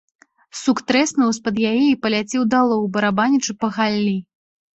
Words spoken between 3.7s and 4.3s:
галлі.